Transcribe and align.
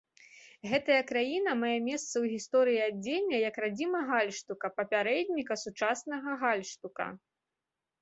Гэтая 0.69 1.01
краіна 1.11 1.53
мае 1.63 1.75
месца 1.89 2.07
ў 2.07 2.25
гісторыі 2.39 2.81
адзення 2.89 3.37
як 3.49 3.55
радзіма 3.67 4.01
гальштука, 4.11 4.75
папярэдніка 4.81 5.63
сучаснага 5.69 6.31
гальштука. 6.47 7.05